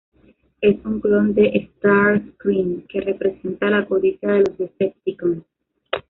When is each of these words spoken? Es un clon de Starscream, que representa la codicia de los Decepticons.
Es 0.61 0.83
un 0.83 0.99
clon 0.99 1.35
de 1.35 1.69
Starscream, 1.77 2.87
que 2.87 3.01
representa 3.01 3.69
la 3.69 3.85
codicia 3.85 4.31
de 4.33 4.39
los 4.39 4.57
Decepticons. 4.57 5.43